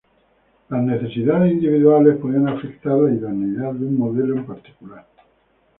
Las 0.69 0.81
necesidades 0.83 1.51
individuales 1.53 2.17
pueden 2.19 2.47
afectar 2.47 2.93
la 2.93 3.13
idoneidad 3.13 3.71
de 3.75 3.85
un 3.85 3.99
modelo 3.99 4.33
en 4.35 4.47
particular. 4.47 5.05